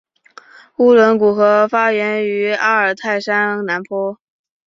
[0.77, 4.17] 乌伦古河发源于阿尔泰山南坡。